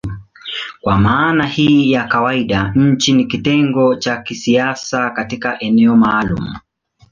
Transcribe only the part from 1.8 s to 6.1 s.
ya kawaida nchi ni kitengo cha kisiasa katika eneo